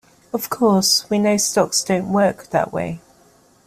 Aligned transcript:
"Of 0.33 0.49
course, 0.49 1.07
we 1.11 1.19
know 1.19 1.37
stocks 1.37 1.83
don't 1.83 2.11
work 2.11 2.47
that 2.47 2.73
way". 2.73 3.01